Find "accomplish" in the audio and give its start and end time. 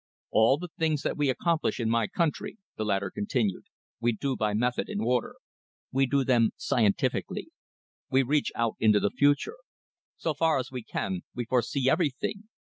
1.29-1.79